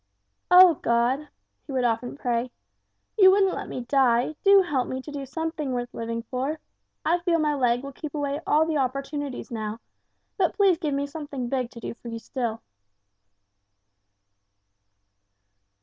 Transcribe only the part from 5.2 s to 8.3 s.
something worth living for. I feel my leg will keep